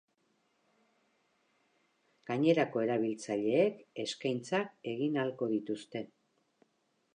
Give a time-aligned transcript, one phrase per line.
[2.29, 6.05] Gainerako erabiltzaileek eskaintzak egin ahalko dituzte.